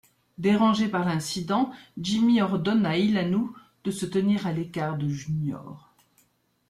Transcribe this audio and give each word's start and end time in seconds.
Dérangé 0.39 0.87
par 0.87 1.05
l'incident, 1.05 1.69
Jimmy 1.95 2.41
ordonne 2.41 2.87
à 2.87 2.97
Ilanu 2.97 3.49
de 3.83 3.91
se 3.91 4.07
tenir 4.07 4.47
à 4.47 4.51
l'écart 4.51 4.97
de 4.97 5.07
Junior. 5.07 5.93